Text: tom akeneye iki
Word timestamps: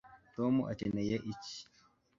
tom 0.35 0.53
akeneye 0.71 1.17
iki 1.31 1.55